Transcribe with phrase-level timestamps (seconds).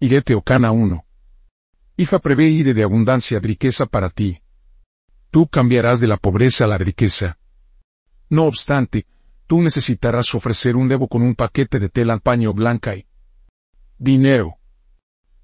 [0.00, 1.04] Irete Ocana 1.
[1.96, 4.40] Ifa prevé ire de abundancia riqueza para ti.
[5.32, 7.36] Tú cambiarás de la pobreza a la riqueza.
[8.30, 9.06] No obstante,
[9.48, 13.06] tú necesitarás ofrecer un debo con un paquete de tela paño blanca y
[13.98, 14.58] dinero.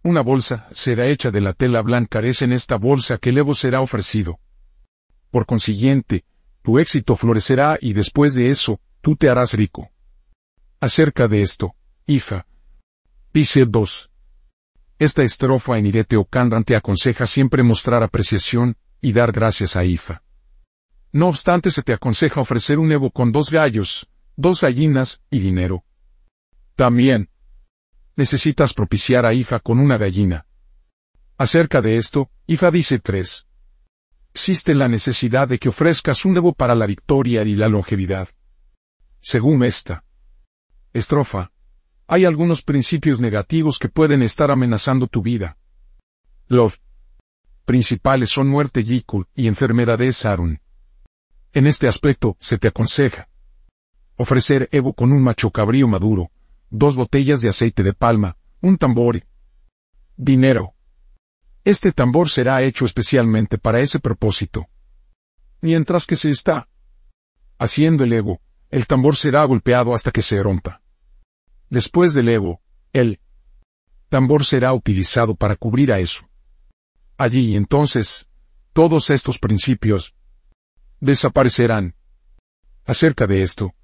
[0.05, 3.57] Una bolsa será hecha de la tela blanca, es en esta bolsa que el Evo
[3.57, 4.39] será ofrecido.
[5.33, 6.27] Por consiguiente,
[6.63, 9.91] tu éxito florecerá y después de eso, tú te harás rico.
[10.79, 11.75] Acerca de esto,
[12.07, 12.47] Ifa.
[13.33, 14.11] Dice 2.
[15.05, 20.23] Esta estrofa en Irete Ocandan te aconseja siempre mostrar apreciación y dar gracias a Ifa.
[21.13, 25.85] No obstante se te aconseja ofrecer un Evo con dos gallos, dos gallinas y dinero.
[26.75, 27.29] También,
[28.17, 30.47] necesitas propiciar a Ifa con una gallina.
[31.37, 33.47] Acerca de esto, Ifa dice 3.
[34.33, 38.31] Existe la necesidad de que ofrezcas un Evo para la victoria y la longevidad.
[39.21, 40.03] Según esta
[40.95, 41.53] estrofa,
[42.07, 45.57] hay algunos principios negativos que pueden estar amenazando tu vida.
[46.47, 46.81] Los
[47.65, 50.61] principales son muerte Yikul y enfermedades Arun.
[51.53, 53.29] En este aspecto, se te aconseja
[54.17, 56.31] ofrecer Evo con un macho cabrío maduro,
[56.71, 59.25] dos botellas de aceite de palma, un tambor y
[60.17, 60.75] dinero.
[61.65, 64.67] Este tambor será hecho especialmente para ese propósito.
[65.61, 66.69] Mientras que se está
[67.59, 70.83] haciendo el Evo, el tambor será golpeado hasta que se rompa.
[71.75, 72.61] Después del Evo,
[72.93, 73.19] el
[74.09, 76.31] tambor será utilizado para cubrir a eso.
[77.19, 78.29] Allí entonces,
[78.73, 80.15] todos estos principios
[81.01, 81.97] desaparecerán.
[82.85, 83.75] Acerca de esto,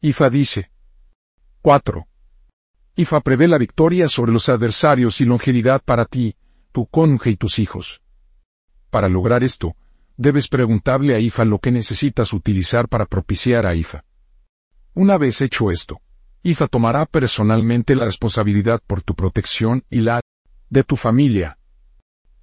[0.00, 0.72] Ifa dice
[1.62, 2.08] 4.
[2.96, 6.34] Ifa prevé la victoria sobre los adversarios y longevidad para ti,
[6.72, 8.02] tu cónyuge y tus hijos.
[8.90, 9.76] Para lograr esto,
[10.16, 14.04] debes preguntarle a Ifa lo que necesitas utilizar para propiciar a Ifa.
[14.94, 16.00] Una vez hecho esto,
[16.46, 20.20] Ifa tomará personalmente la responsabilidad por tu protección y la
[20.70, 21.58] de tu familia.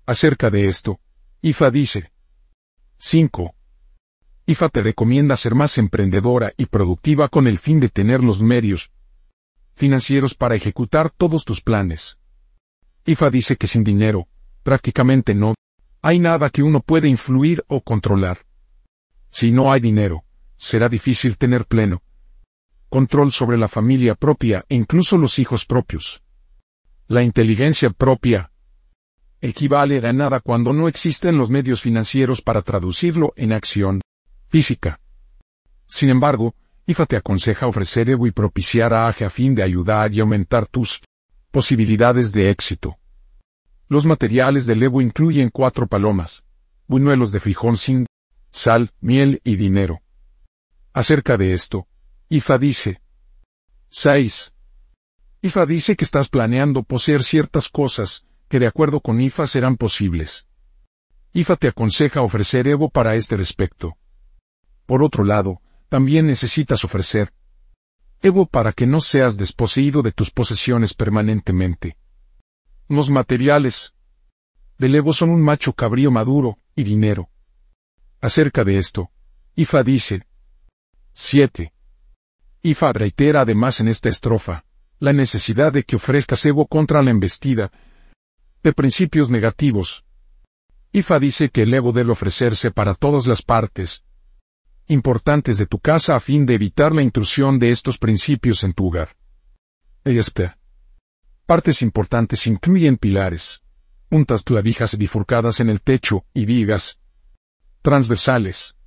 [0.06, 1.00] Acerca de esto,
[1.42, 2.12] Ifa dice
[2.98, 3.56] 5.
[4.46, 8.92] IFA te recomienda ser más emprendedora y productiva con el fin de tener los medios
[9.74, 12.18] financieros para ejecutar todos tus planes.
[13.06, 14.28] IFA dice que sin dinero,
[14.63, 15.56] prácticamente no,
[16.02, 18.40] hay nada que uno puede influir o controlar.
[19.30, 20.25] Si no hay dinero,
[20.58, 22.03] será difícil tener pleno
[22.94, 26.22] control sobre la familia propia e incluso los hijos propios.
[27.08, 28.52] La inteligencia propia
[29.42, 34.00] equivale a nada cuando no existen los medios financieros para traducirlo en acción
[34.48, 35.00] física.
[35.88, 36.54] Sin embargo,
[36.86, 40.68] IFA te aconseja ofrecer Evo y propiciar a AGE a fin de ayudar y aumentar
[40.68, 41.02] tus
[41.50, 43.00] posibilidades de éxito.
[43.90, 46.44] Los materiales del Evo incluyen cuatro palomas,
[46.88, 48.06] buñuelos de frijol sin
[48.52, 50.04] sal, miel y dinero.
[50.94, 51.88] Acerca de esto,
[52.33, 53.01] IFA dice
[53.89, 54.55] 6.
[55.44, 60.47] IFA dice que estás planeando poseer ciertas cosas que de acuerdo con IFA serán posibles.
[61.33, 63.97] IFA te aconseja ofrecer Evo para este respecto.
[64.88, 67.31] Por otro lado, también necesitas ofrecer
[68.23, 71.97] Evo para que no seas desposeído de tus posesiones permanentemente.
[72.88, 73.94] Los materiales
[74.79, 77.29] del Evo son un macho cabrío maduro y dinero.
[78.21, 79.11] Acerca de esto,
[79.53, 80.25] Ifa dice
[81.11, 81.73] 7.
[82.66, 84.63] Ifa reitera además en esta estrofa
[85.00, 87.74] la necesidad de que ofrezcas Evo contra la embestida
[88.63, 90.06] de principios negativos.
[90.94, 94.06] Ifa dice que el Evo debe ofrecerse para todas las partes,
[94.88, 98.88] importantes de tu casa a fin de evitar la intrusión de estos principios en tu
[98.88, 99.18] hogar.
[100.06, 100.53] ESP.
[101.45, 103.62] Partes importantes incluyen pilares,
[104.07, 106.97] puntas clavijas bifurcadas en el techo y vigas
[107.81, 108.78] transversales.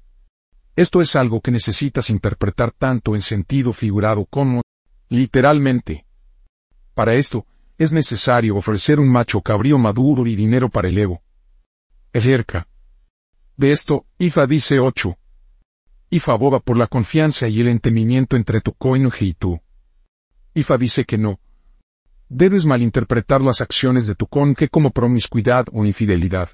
[0.76, 4.60] Esto es algo que necesitas interpretar tanto en sentido figurado como
[5.08, 6.04] literalmente.
[6.92, 7.46] Para esto,
[7.78, 11.22] es necesario ofrecer un macho cabrío maduro y dinero para el Evo.
[12.12, 12.68] Ejerca.
[13.56, 15.16] De esto, Ifa dice 8
[16.10, 19.58] Ifa aboga por la confianza y el entendimiento entre tu cónyuge y tú.
[20.52, 21.40] Ifa dice que no.
[22.28, 26.50] Debes malinterpretar las acciones de tu cónyuge como promiscuidad o infidelidad.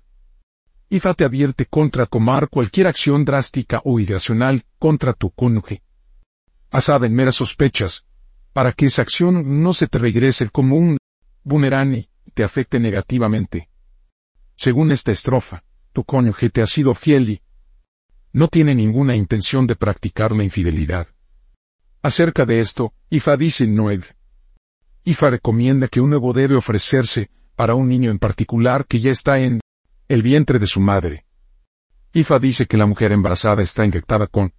[0.93, 5.81] Ifa te advierte contra tomar cualquier acción drástica o irracional contra tu cónyuge.
[6.71, 8.05] Asada en meras sospechas,
[8.53, 10.99] para que esa acción no se te regrese como un
[11.45, 13.71] boomerang te afecte negativamente.
[14.55, 17.43] Según esta estrofa, tu cónyuge te ha sido fiel y,
[18.35, 21.09] no tiene ninguna intención de practicar la infidelidad.
[22.03, 24.05] Acerca de esto, Ifa dice Noed.
[25.05, 29.39] Ifa recomienda que un nuevo debe ofrecerse para un niño en particular que ya está
[29.41, 29.62] en
[30.13, 31.25] el vientre de su madre.
[32.13, 34.53] Ifa dice que la mujer embarazada está infectada con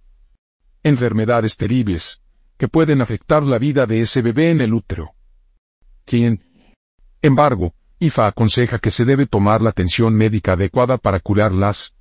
[0.82, 2.20] enfermedades terribles
[2.56, 5.12] que pueden afectar la vida de ese bebé en el útero.
[6.04, 6.42] Quien
[7.22, 11.94] embargo, IFA aconseja que se debe tomar la atención médica adecuada para curar las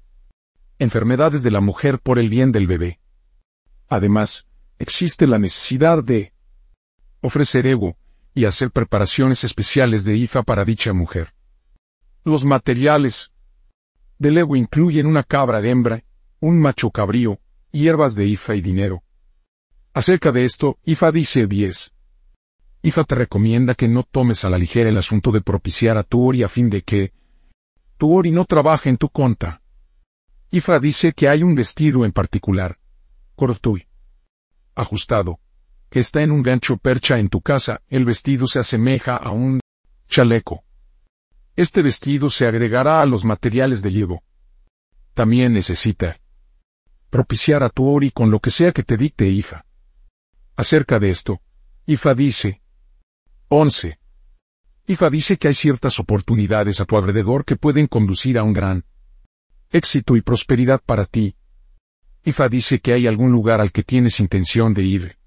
[0.79, 2.99] enfermedades de la mujer por el bien del bebé.
[3.87, 4.47] Además,
[4.79, 6.33] existe la necesidad de
[7.21, 7.97] ofrecer ego
[8.33, 11.35] y hacer preparaciones especiales de IFA para dicha mujer.
[12.23, 13.32] Los materiales
[14.23, 16.03] del ego incluyen una cabra de hembra,
[16.39, 17.39] un macho cabrío,
[17.71, 19.03] hierbas de IFA y dinero.
[19.93, 21.93] Acerca de esto, IFA dice 10.
[22.83, 26.25] IFA te recomienda que no tomes a la ligera el asunto de propiciar a tu
[26.25, 27.11] Ori a fin de que
[27.97, 29.61] tu Ori no trabaje en tu conta.
[30.51, 32.77] IFA dice que hay un vestido en particular,
[33.35, 33.87] cortui,
[34.73, 35.41] ajustado,
[35.89, 39.59] que está en un gancho percha en tu casa, el vestido se asemeja a un
[40.07, 40.63] chaleco.
[41.55, 44.23] Este vestido se agregará a los materiales de llevo.
[45.13, 46.17] También necesita
[47.11, 49.63] propiciar a tu Ori con lo que sea que te dicte IFA.
[50.55, 51.41] Acerca de esto,
[51.85, 52.61] IFA dice,
[53.49, 53.99] 11.
[54.87, 58.83] IFA dice que hay ciertas oportunidades a tu alrededor que pueden conducir a un gran
[59.69, 61.35] éxito y prosperidad para ti.
[62.25, 65.17] IFA dice que hay algún lugar al que tienes intención de ir.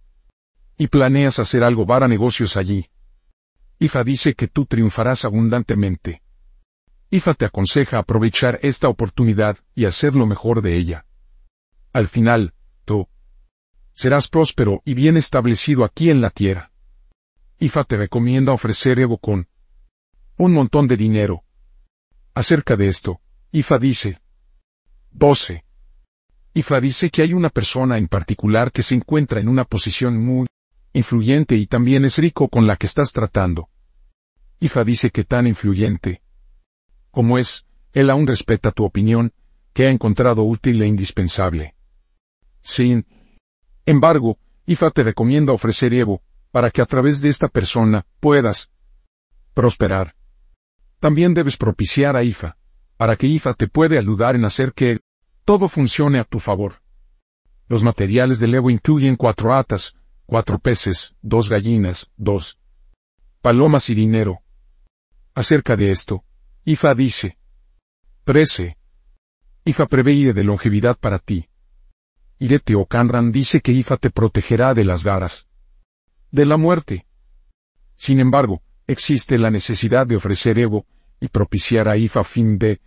[0.76, 2.88] Y planeas hacer algo para negocios allí.
[3.78, 6.22] IFA dice que tú triunfarás abundantemente.
[7.10, 11.06] IFA te aconseja aprovechar esta oportunidad y hacer lo mejor de ella.
[11.92, 13.06] Al final, tú
[13.92, 16.72] serás próspero y bien establecido aquí en la tierra.
[17.58, 19.48] IFA te recomienda ofrecer Evo con
[20.38, 21.44] un montón de dinero.
[22.34, 23.20] Acerca de esto,
[23.52, 24.20] IFA dice
[25.12, 25.64] 12.
[26.54, 30.46] IFA dice que hay una persona en particular que se encuentra en una posición muy
[30.96, 33.68] influyente y también es rico con la que estás tratando.
[34.60, 36.22] IFA dice que tan influyente
[37.16, 37.64] como es,
[37.94, 39.32] él aún respeta tu opinión,
[39.72, 41.74] que ha encontrado útil e indispensable.
[42.60, 43.06] Sin
[43.86, 46.20] embargo, IFA te recomienda ofrecer Evo,
[46.50, 48.70] para que a través de esta persona puedas
[49.54, 50.14] prosperar.
[51.00, 52.58] También debes propiciar a IFA,
[52.98, 55.00] para que IFA te puede ayudar en hacer que
[55.46, 56.82] todo funcione a tu favor.
[57.66, 59.94] Los materiales del Evo incluyen cuatro atas,
[60.26, 62.58] cuatro peces, dos gallinas, dos
[63.40, 64.42] palomas y dinero.
[65.34, 66.24] Acerca de esto,
[66.64, 67.38] IFA dice
[68.24, 68.76] 13.
[69.64, 71.48] IFA prevé de longevidad para ti.
[72.38, 75.46] Irete o Canran dice que IFA te protegerá de las garas
[76.30, 77.06] de la muerte.
[77.96, 80.86] Sin embargo, existe la necesidad de ofrecer Evo
[81.20, 82.80] y propiciar a IFA a fin de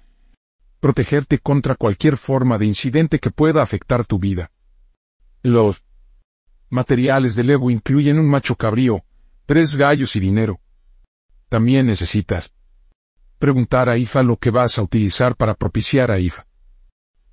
[0.80, 4.52] protegerte contra cualquier forma de incidente que pueda afectar tu vida.
[5.42, 5.84] Los
[6.70, 9.04] materiales del Evo incluyen un macho cabrío,
[9.46, 10.60] tres gallos y dinero.
[11.50, 12.54] También necesitas
[13.40, 16.46] preguntar a IFA lo que vas a utilizar para propiciar a IFA.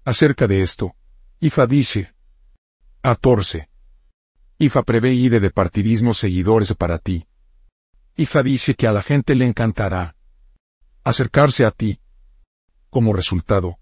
[0.05, 0.95] Acerca de esto,
[1.41, 2.15] IFA dice
[3.03, 3.69] 14.
[4.59, 7.27] IFA prevé ir de partidismo seguidores para ti.
[8.17, 10.17] IFA dice que a la gente le encantará
[11.05, 12.01] acercarse a ti.
[12.89, 13.77] Como resultado,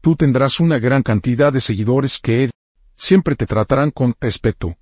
[0.00, 2.50] tú tendrás una gran cantidad de seguidores que
[3.00, 4.76] siempre te tratarán con respeto.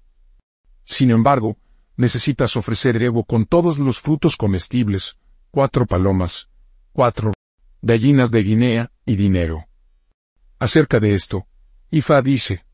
[0.83, 1.57] Sin embargo,
[1.97, 5.17] necesitas ofrecer Evo con todos los frutos comestibles,
[5.53, 6.51] cuatro palomas,
[6.93, 7.33] cuatro
[7.81, 9.69] gallinas de Guinea y dinero.
[10.59, 11.47] Acerca de esto,
[11.91, 12.65] IFA dice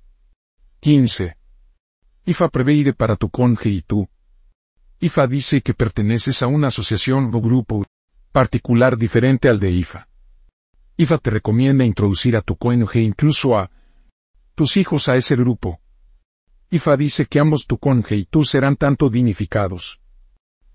[0.81, 1.37] 15.
[2.25, 4.09] IFA preveire para tu conje y tú.
[5.01, 7.85] IFA dice que perteneces a una asociación o grupo
[8.33, 10.09] particular diferente al de IFA.
[10.97, 13.71] IFA te recomienda introducir a tu cónyuge incluso a
[14.55, 15.81] tus hijos a ese grupo.
[16.71, 20.01] IFA dice que ambos tu conje y tú serán tanto dignificados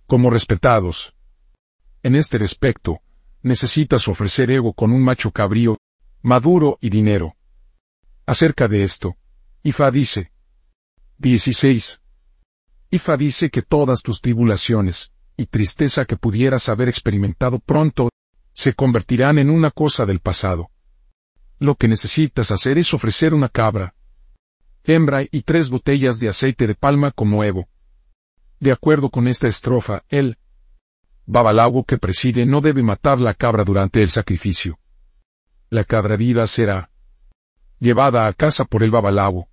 [0.06, 1.14] como respetados.
[2.02, 3.00] En este respecto,
[3.44, 5.78] necesitas ofrecer ego con un macho cabrío,
[6.24, 7.36] maduro y dinero.
[8.26, 9.18] Acerca de esto,
[9.62, 10.32] IFA dice,
[11.20, 12.02] 16.
[12.92, 18.10] Ifa dice que todas tus tribulaciones y tristeza que pudieras haber experimentado pronto
[18.54, 20.72] se convertirán en una cosa del pasado.
[21.60, 23.94] Lo que necesitas hacer es ofrecer una cabra,
[24.86, 27.68] hembra y tres botellas de aceite de palma como Evo.
[28.62, 30.38] De acuerdo con esta estrofa, el
[31.26, 34.80] babalago que preside no debe matar la cabra durante el sacrificio.
[35.70, 36.92] La cabra viva será
[37.78, 39.50] llevada a casa por el babalago.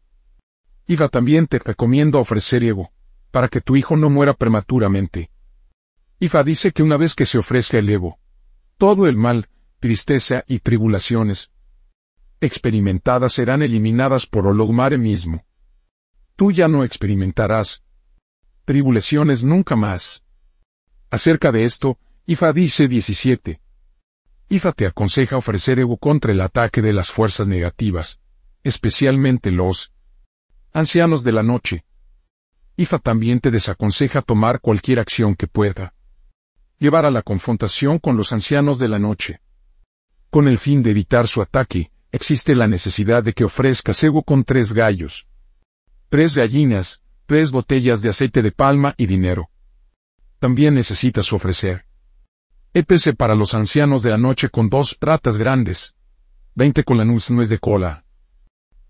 [0.87, 2.93] Iva también te recomiendo ofrecer Evo,
[3.33, 5.31] para que tu hijo no muera prematuramente.
[6.21, 8.21] Ifa dice que una vez que se ofrezca el Evo,
[8.79, 9.49] todo el mal,
[9.81, 11.51] tristeza y tribulaciones
[12.41, 15.45] experimentadas serán eliminadas por Ologmare mismo.
[16.37, 17.83] Tú ya no experimentarás
[18.65, 20.25] tribulaciones nunca más.
[21.11, 23.61] Acerca de esto, Ifa dice 17.
[24.49, 28.21] Ifa te aconseja ofrecer Evo contra el ataque de las fuerzas negativas,
[28.65, 29.93] especialmente los
[30.73, 31.85] ancianos de la noche.
[32.77, 35.95] IFA también te desaconseja tomar cualquier acción que pueda
[36.79, 39.41] llevar a la confrontación con los ancianos de la noche.
[40.29, 44.43] Con el fin de evitar su ataque, existe la necesidad de que ofrezcas ego con
[44.43, 45.29] tres gallos,
[46.09, 49.51] tres gallinas, tres botellas de aceite de palma y dinero.
[50.39, 51.87] También necesitas ofrecer
[52.75, 55.95] EPC para los ancianos de la noche con dos ratas grandes,
[56.55, 58.05] veinte la nuez de cola,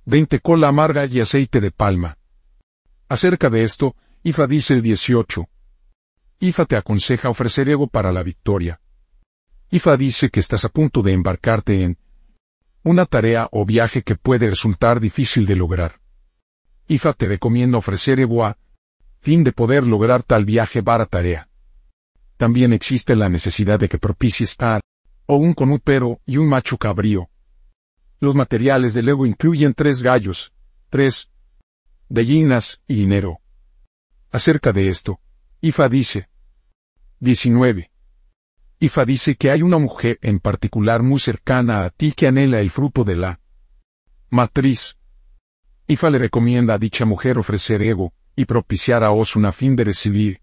[0.05, 2.19] veinte cola amarga y aceite de palma.
[3.09, 5.47] Acerca de esto, Ifa dice el 18.
[6.41, 8.81] Ifa te aconseja ofrecer ego para la victoria.
[9.71, 11.99] Ifa dice que estás a punto de embarcarte en
[12.87, 16.01] una tarea o viaje que puede resultar difícil de lograr.
[16.87, 18.57] Ifa te recomienda ofrecer ego a
[19.19, 21.49] fin de poder lograr tal viaje para tarea.
[22.37, 24.83] También existe la necesidad de que propicies tal
[25.27, 27.29] o un conupero y un macho cabrío.
[28.21, 30.53] Los materiales del ego incluyen tres gallos,
[30.89, 31.29] tres
[32.09, 33.41] gallinas y dinero.
[34.31, 35.19] Acerca de esto,
[35.61, 36.29] Ifa dice.
[37.19, 37.91] 19.
[38.79, 42.71] Ifa dice que hay una mujer en particular muy cercana a ti que anhela el
[42.71, 43.41] fruto de la
[44.29, 44.99] matriz.
[45.87, 49.85] Ifa le recomienda a dicha mujer ofrecer ego y propiciar a Osun a fin de
[49.85, 50.43] recibir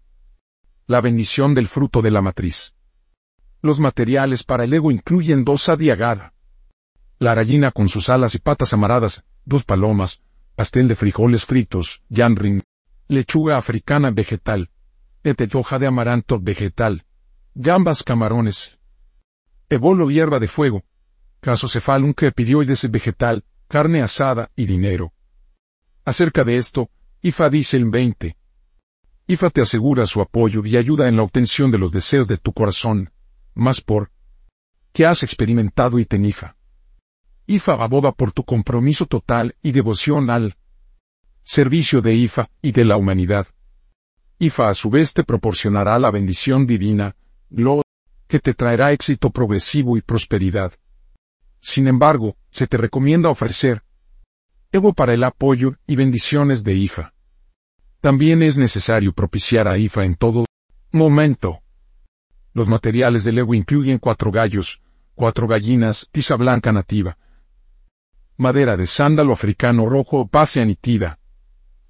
[0.86, 2.74] la bendición del fruto de la matriz.
[3.62, 6.34] Los materiales para el ego incluyen dos adiagada,
[7.18, 10.20] la gallina con sus alas y patas amaradas, dos palomas,
[10.56, 12.62] pastel de frijoles fritos, yanrin,
[13.06, 14.70] lechuga africana vegetal,
[15.54, 17.04] hoja de amaranto vegetal,
[17.54, 18.78] gambas camarones,
[19.68, 20.82] ebolo hierba de fuego,
[21.40, 25.12] casocefalum crepidioides vegetal, carne asada y dinero.
[26.04, 26.90] Acerca de esto,
[27.22, 28.36] IFA dice el 20.
[29.28, 32.52] IFA te asegura su apoyo y ayuda en la obtención de los deseos de tu
[32.52, 33.12] corazón,
[33.54, 34.10] más por
[34.92, 36.56] que has experimentado y tenifa.
[37.46, 40.56] IFA aboga por tu compromiso total y devoción al
[41.44, 43.46] servicio de IFA y de la humanidad.
[44.38, 47.16] IFA a su vez te proporcionará la bendición divina,
[47.50, 47.82] lo
[48.26, 50.72] que te traerá éxito progresivo y prosperidad.
[51.60, 53.82] Sin embargo, se te recomienda ofrecer
[54.72, 57.14] ego para el apoyo y bendiciones de IFA.
[58.00, 60.44] También es necesario propiciar a IFA en todo
[60.90, 61.60] momento.
[62.52, 64.82] Los materiales del ego incluyen cuatro gallos,
[65.14, 67.16] cuatro gallinas, tiza blanca nativa,
[68.36, 71.18] madera de sándalo africano rojo pacia nitida,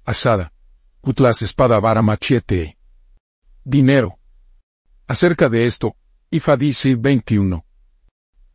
[0.03, 0.53] asada,
[1.01, 2.77] cutlas espada vara machete.
[3.63, 4.19] Dinero.
[5.07, 5.95] Acerca de esto,
[6.31, 7.63] IFA dice 21.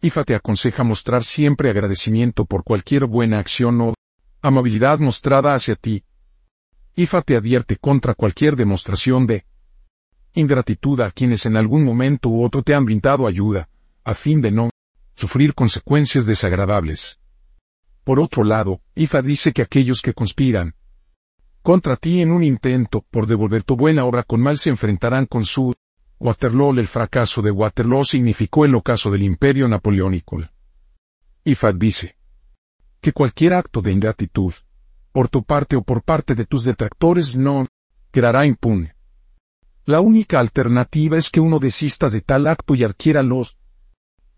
[0.02, 3.94] IFA te aconseja mostrar siempre agradecimiento por cualquier buena acción o
[4.42, 6.02] amabilidad mostrada hacia ti.
[6.96, 9.44] IFA te advierte contra cualquier demostración de
[10.34, 13.68] ingratitud a quienes en algún momento u otro te han brindado ayuda,
[14.02, 14.70] a fin de no
[15.14, 17.20] sufrir consecuencias desagradables.
[18.02, 20.74] Por otro lado, IFA dice que aquellos que conspiran
[21.62, 25.44] contra ti en un intento por devolver tu buena obra con mal se enfrentarán con
[25.44, 25.74] su
[26.20, 26.78] Waterloo.
[26.78, 30.38] El fracaso de Waterloo significó el ocaso del imperio napoleónico.
[31.44, 32.16] IFA dice
[33.00, 34.52] que cualquier acto de ingratitud,
[35.10, 37.66] por tu parte o por parte de tus detractores no
[38.12, 38.94] quedará impune.
[39.86, 43.56] La única alternativa es que uno desista de tal acto y adquiera los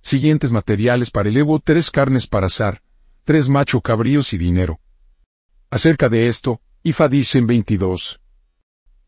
[0.01, 2.83] siguientes materiales para el Evo tres carnes para azar,
[3.25, 4.79] tres macho cabríos y dinero.
[5.71, 8.21] Acerca de esto, Ifa dice en 22.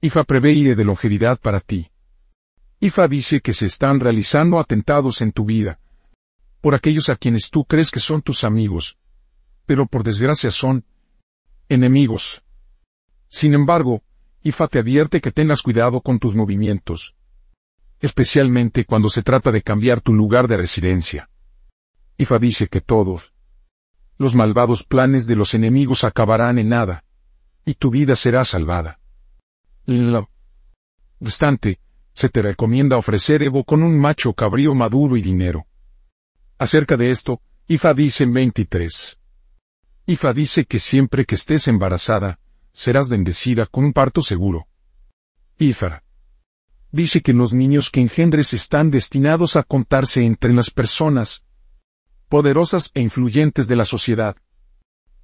[0.01, 1.91] Ifa prevé de longevidad para ti.
[2.85, 5.79] Ifa dice que se están realizando atentados en tu vida.
[6.61, 8.99] Por aquellos a quienes tú crees que son tus amigos.
[9.65, 10.85] Pero por desgracia son
[11.71, 12.45] enemigos.
[13.27, 14.03] Sin embargo,
[14.43, 17.17] Ifa te advierte que tengas cuidado con tus movimientos.
[18.01, 21.31] Especialmente cuando se trata de cambiar tu lugar de residencia.
[22.19, 23.33] Ifa dice que todos,
[24.19, 27.03] los malvados planes de los enemigos acabarán en nada,
[27.65, 29.01] y tu vida será salvada.
[29.87, 30.29] Lo
[32.15, 35.67] se te recomienda ofrecer Evo con un macho cabrío maduro y dinero.
[36.59, 39.19] Acerca de esto, Ifa dice en 23.
[40.07, 42.39] Ifa dice que siempre que estés embarazada,
[42.73, 44.69] serás bendecida con un parto seguro.
[45.59, 46.03] Ifa
[46.93, 51.43] dice que los niños que engendres están destinados a contarse entre las personas
[52.29, 54.37] poderosas e influyentes de la sociedad.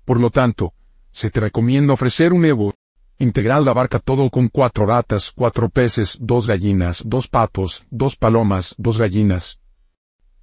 [0.05, 0.75] Por lo tanto,
[1.13, 2.75] se te recomienda ofrecer un Evo
[3.21, 8.99] integral abarca todo con cuatro ratas, cuatro peces, dos gallinas, dos patos, dos palomas, dos
[8.99, 9.61] gallinas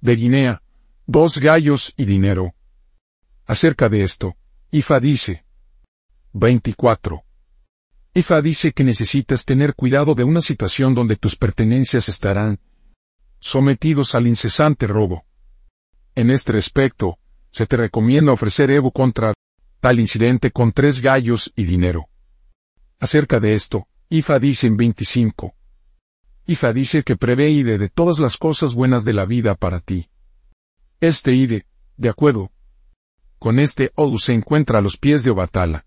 [0.00, 0.62] de Guinea,
[1.06, 2.54] dos gallos y dinero.
[3.46, 4.36] Acerca de esto,
[4.70, 5.44] Ifa dice
[6.32, 7.24] 24.
[8.14, 12.60] Ifa dice que necesitas tener cuidado de una situación donde tus pertenencias estarán
[13.40, 15.24] sometidos al incesante robo.
[16.14, 17.18] En este respecto,
[17.50, 19.34] se te recomienda ofrecer Evo contra
[19.80, 22.08] tal incidente con tres gallos y dinero.
[23.00, 25.54] Acerca de esto, Ifa dice en 25.
[26.46, 30.08] Ifa dice que prevé Ide de todas las cosas buenas de la vida para ti.
[31.00, 32.50] Este Ide, de acuerdo.
[33.38, 35.86] Con este Odu se encuentra a los pies de Obatala.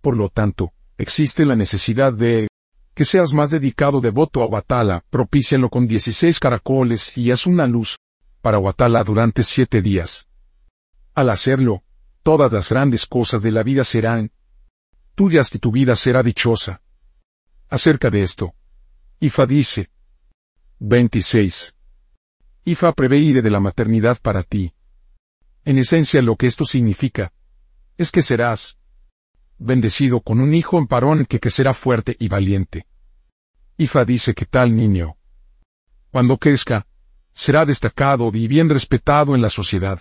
[0.00, 2.48] Por lo tanto, existe la necesidad de
[2.94, 7.98] que seas más dedicado devoto a Obatala, propícialo con 16 caracoles y haz una luz
[8.40, 10.26] para Obatala durante siete días.
[11.14, 11.82] Al hacerlo,
[12.22, 14.30] todas las grandes cosas de la vida serán
[15.14, 16.82] tuyas y tu vida será dichosa.
[17.68, 18.54] Acerca de esto,
[19.20, 19.90] Ifa dice.
[20.80, 21.74] 26.
[22.64, 24.74] Ifa preveire de la maternidad para ti.
[25.64, 27.32] En esencia lo que esto significa,
[27.96, 28.78] es que serás
[29.56, 32.86] bendecido con un hijo en parón que, que será fuerte y valiente.
[33.78, 35.16] Ifa dice que tal niño,
[36.10, 36.86] cuando crezca,
[37.32, 40.00] será destacado y bien respetado en la sociedad.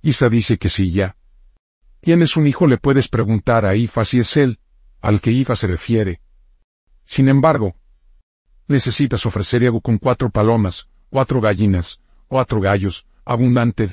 [0.00, 1.16] Ifa dice que si ya
[2.02, 4.58] tienes un hijo le puedes preguntar a Ifa si es él,
[5.00, 6.20] al que Ifa se refiere.
[7.04, 7.76] Sin embargo,
[8.66, 13.88] necesitas ofrecer ego con cuatro palomas, cuatro gallinas, cuatro gallos, abundante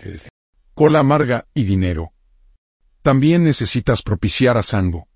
[0.73, 2.13] cola amarga y dinero.
[3.01, 5.07] También necesitas propiciar a Sango.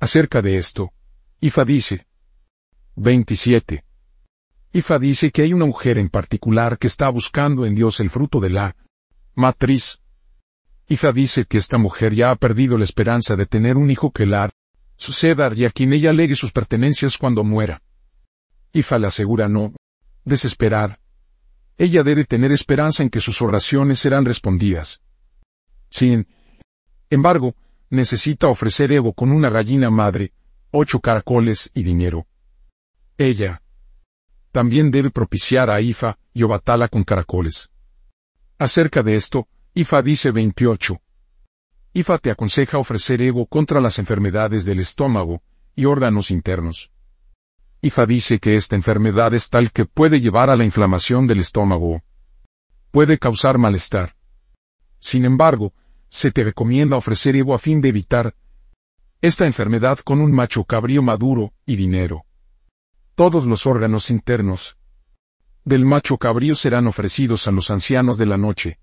[0.00, 0.92] Acerca de esto,
[1.40, 2.06] Ifa dice.
[2.96, 3.84] 27.
[4.72, 8.40] Ifa dice que hay una mujer en particular que está buscando en Dios el fruto
[8.40, 8.76] de la
[9.34, 10.00] matriz.
[10.90, 14.26] Ifa dice que esta mujer ya ha perdido la esperanza de tener un hijo que
[14.26, 14.50] la
[14.96, 17.80] suceda y a quien ella legue sus pertenencias cuando muera.
[18.72, 19.72] Ifa le asegura no
[20.24, 20.98] desesperar.
[21.78, 25.00] Ella debe tener esperanza en que sus oraciones serán respondidas.
[25.90, 26.26] Sin
[27.08, 27.54] embargo,
[27.88, 30.32] necesita ofrecer ego con una gallina madre,
[30.72, 32.26] ocho caracoles y dinero.
[33.16, 33.62] Ella
[34.50, 37.70] también debe propiciar a Ifa y Obatala con caracoles.
[38.58, 39.46] Acerca de esto,
[39.80, 41.00] Ifa dice 28.
[41.94, 45.42] Ifa te aconseja ofrecer ego contra las enfermedades del estómago
[45.74, 46.92] y órganos internos.
[47.80, 52.02] Ifa dice que esta enfermedad es tal que puede llevar a la inflamación del estómago.
[52.90, 54.16] Puede causar malestar.
[54.98, 55.72] Sin embargo,
[56.08, 58.34] se te recomienda ofrecer ego a fin de evitar
[59.22, 62.26] esta enfermedad con un macho cabrío maduro y dinero.
[63.14, 64.76] Todos los órganos internos
[65.64, 68.78] del macho cabrío serán ofrecidos a los ancianos de la noche.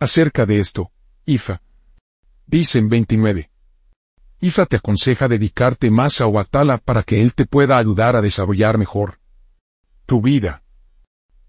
[0.00, 0.92] Acerca de esto,
[1.26, 1.60] Ifa.
[2.46, 3.50] Dicen 29.
[4.40, 8.78] Ifa te aconseja dedicarte más a Obatala para que él te pueda ayudar a desarrollar
[8.78, 9.18] mejor
[10.06, 10.62] tu vida.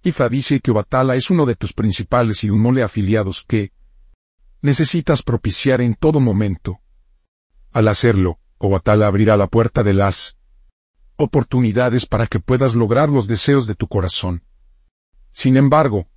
[0.02, 3.72] Ifa dice que Obatala es uno de tus principales y un mole afiliados que
[4.64, 6.80] necesitas propiciar en todo momento.
[7.72, 10.38] Al hacerlo, Obatala abrirá la puerta de las
[11.18, 14.44] oportunidades para que puedas lograr los deseos de tu corazón.
[15.32, 16.08] Sin embargo,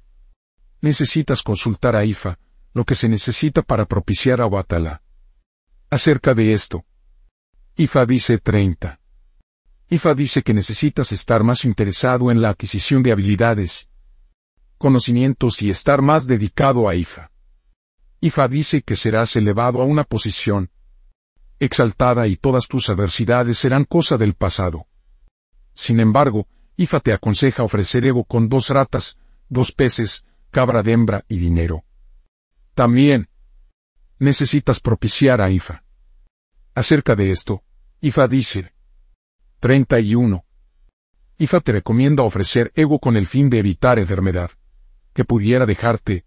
[0.83, 2.39] necesitas consultar a Ifa,
[2.75, 5.03] lo que se necesita para propiciar a Obatala.
[5.89, 6.85] Acerca de esto.
[7.77, 9.01] IFA dice 30.
[9.89, 13.89] IFA dice que necesitas estar más interesado en la adquisición de habilidades,
[14.77, 17.31] conocimientos y estar más dedicado a IFA.
[18.21, 20.71] IFA dice que serás elevado a una posición
[21.61, 24.87] exaltada y todas tus adversidades serán cosa del pasado.
[25.75, 29.17] Sin embargo, IFA te aconseja ofrecer ego con dos ratas,
[29.49, 31.83] dos peces, cabra de hembra y dinero.
[32.75, 33.29] También,
[34.19, 35.83] necesitas propiciar a Ifa.
[36.75, 37.65] Acerca de esto,
[38.03, 38.75] Ifa dice
[39.61, 40.45] 31.
[41.39, 44.51] Ifa te recomienda ofrecer ego con el fin de evitar enfermedad,
[45.15, 46.27] que pudiera dejarte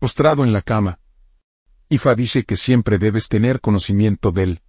[0.00, 0.98] postrado en la cama.
[1.88, 4.62] Ifa dice que siempre debes tener conocimiento del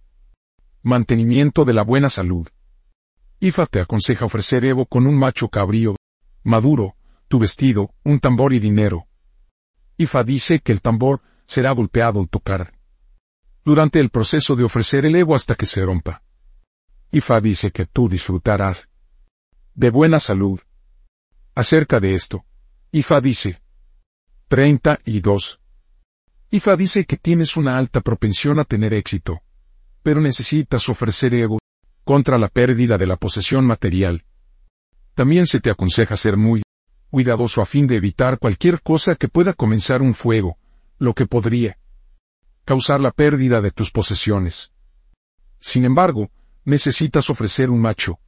[0.82, 2.48] mantenimiento de la buena salud.
[3.40, 5.96] Ifa te aconseja ofrecer ego con un macho cabrío,
[6.44, 6.94] maduro,
[7.30, 9.06] tu vestido, un tambor y dinero.
[9.96, 12.72] Ifa dice que el tambor será golpeado al tocar.
[13.64, 16.24] Durante el proceso de ofrecer el ego hasta que se rompa.
[17.12, 18.88] Ifa dice que tú disfrutarás
[19.74, 20.58] de buena salud.
[21.54, 22.44] Acerca de esto,
[22.90, 23.62] Ifa dice
[24.48, 25.60] 32.
[26.50, 29.40] Ifa dice que tienes una alta propensión a tener éxito,
[30.02, 31.58] pero necesitas ofrecer ego
[32.02, 34.24] contra la pérdida de la posesión material.
[35.14, 36.62] También se te aconseja ser muy
[37.10, 40.56] cuidadoso a fin de evitar cualquier cosa que pueda comenzar un fuego,
[40.98, 41.78] lo que podría
[42.64, 44.72] causar la pérdida de tus posesiones.
[45.58, 46.30] Sin embargo,
[46.64, 48.20] necesitas ofrecer un macho,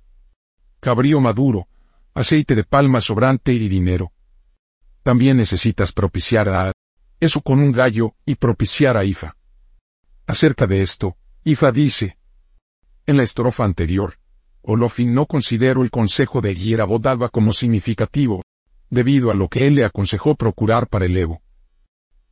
[0.81, 1.69] cabrío maduro,
[2.13, 4.13] aceite de palma sobrante y dinero.
[5.03, 6.73] También necesitas propiciar a
[7.21, 9.37] eso con un gallo y propiciar a Ifa.
[10.27, 12.19] Acerca de esto, Ifa dice,
[13.07, 14.19] en la estrofa anterior,
[14.63, 18.43] Olofin no considero el consejo de Hierabodalba como significativo,
[18.93, 21.41] debido a lo que él le aconsejó procurar para el Evo.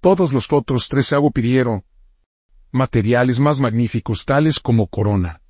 [0.01, 1.85] Todos los otros tres Ago pidieron
[2.71, 5.41] materiales más magníficos tales como corona,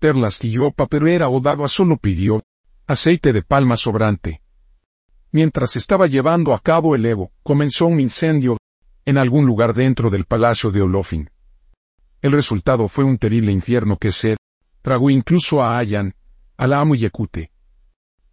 [0.00, 2.42] perlas yopa, pero era Odagua solo pidió
[2.86, 4.42] Aceite de palma sobrante.
[5.30, 8.58] Mientras estaba llevando a cabo el Evo, comenzó un incendio
[9.04, 11.30] en algún lugar dentro del palacio de Olofin.
[12.22, 14.36] El resultado fue un terrible infierno que se
[14.82, 16.14] tragó incluso a Ayan,
[16.56, 17.52] al amo y Yekute.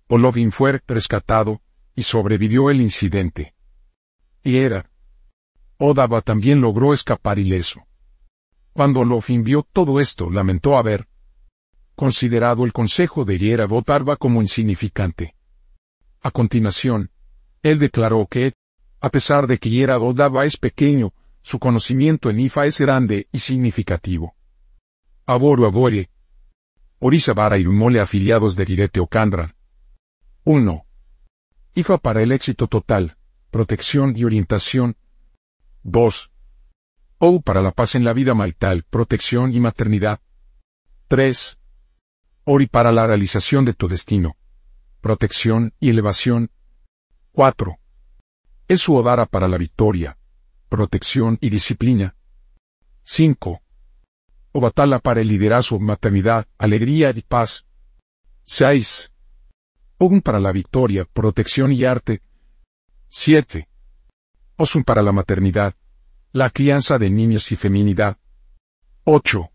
[0.07, 1.61] Olofin fue rescatado,
[1.95, 3.54] y sobrevivió el incidente.
[4.43, 4.89] Y era.
[5.77, 7.82] Odaba también logró escapar ileso.
[8.73, 11.08] Cuando Olofin vio todo esto, lamentó haber
[11.95, 15.36] considerado el consejo de Yera Botarba como insignificante.
[16.21, 17.12] A continuación,
[17.63, 18.54] él declaró que,
[18.99, 23.39] a pesar de que Yera Odaba es pequeño, su conocimiento en Ifa es grande y
[23.39, 24.36] significativo.
[25.25, 26.10] Aboru Abore.
[26.99, 29.56] Orizabara y Umole afiliados de Girete Okandra.
[30.43, 30.86] 1.
[31.73, 33.17] IFA para el éxito total,
[33.49, 34.97] protección y orientación.
[35.84, 36.31] 2.
[37.19, 40.19] OU para la paz en la vida marital, protección y maternidad.
[41.07, 41.60] 3.
[42.43, 44.36] ORI para la realización de tu destino,
[44.99, 46.51] protección y elevación.
[47.31, 47.77] 4.
[48.67, 50.17] Es su Odara para la victoria,
[50.67, 52.15] protección y disciplina.
[53.03, 53.62] 5.
[54.51, 57.65] Obatala para el liderazgo, maternidad, alegría y paz.
[58.43, 59.11] 6.
[60.03, 62.23] Ogun para la victoria, protección y arte.
[63.09, 63.67] 7.
[64.55, 65.75] Osun para la maternidad,
[66.31, 68.17] la crianza de niños y feminidad.
[69.03, 69.51] 8.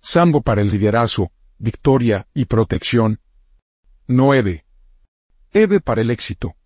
[0.00, 3.20] Sambo para el liderazgo, victoria y protección.
[4.08, 4.64] 9.
[5.52, 6.56] Eve para el éxito,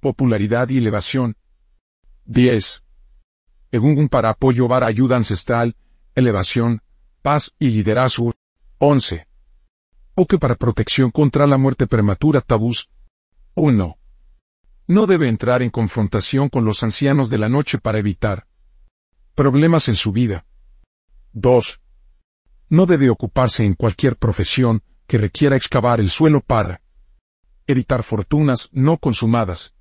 [0.00, 1.38] popularidad y elevación.
[2.26, 2.84] 10.
[3.70, 5.74] Egungun para apoyo para ayuda ancestral,
[6.14, 6.82] elevación,
[7.22, 8.34] paz y liderazgo.
[8.76, 9.26] 11.
[10.14, 12.90] Oke para protección contra la muerte prematura tabús.
[13.54, 13.98] 1.
[14.88, 18.46] No debe entrar en confrontación con los ancianos de la noche para evitar
[19.34, 20.44] problemas en su vida.
[21.32, 21.82] 2
[22.72, 26.80] no debe ocuparse en cualquier profesión que requiera excavar el suelo para
[27.66, 29.74] evitar fortunas no consumadas.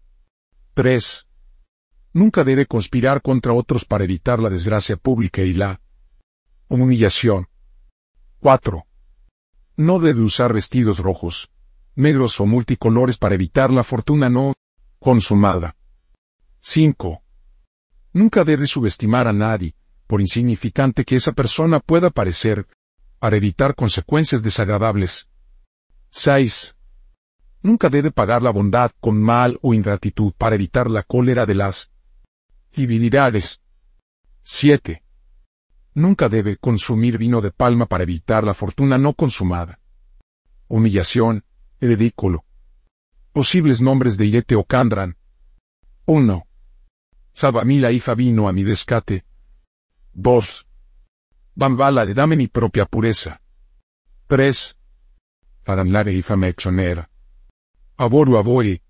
[0.74, 1.26] 3.
[2.12, 5.80] Nunca debe conspirar contra otros para evitar la desgracia pública y la
[6.68, 7.48] humillación.
[8.42, 8.86] 4.
[9.78, 11.52] No debe usar vestidos rojos,
[11.96, 14.54] negros o multicolores para evitar la fortuna no
[15.00, 15.76] consumada.
[16.60, 17.22] 5.
[18.14, 19.74] Nunca debe subestimar a nadie,
[20.08, 22.68] por insignificante que esa persona pueda parecer,
[23.20, 25.28] para evitar consecuencias desagradables.
[26.10, 26.76] 6.
[27.64, 31.92] Nunca debe pagar la bondad con mal o ingratitud para evitar la cólera de las
[32.76, 33.62] divinidades.
[34.44, 35.04] 7.
[35.94, 39.80] Nunca debe consumir vino de palma para evitar la fortuna no consumada.
[40.68, 41.44] Humillación,
[41.82, 42.46] ridículo.
[43.34, 45.18] Posibles nombres de Irete o Kandran.
[46.06, 46.48] 1.
[47.34, 49.26] Sabamila y vino a mi descate.
[50.14, 50.68] 2.
[51.56, 53.42] Bambala de dame mi propia pureza.
[54.28, 54.78] 3.
[55.64, 57.10] Faramlare y famexonera.
[57.98, 58.82] Aboru abori,